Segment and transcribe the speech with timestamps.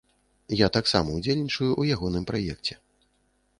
[0.65, 2.73] Я таксама ўдзельнічаю ў ягоным праекце.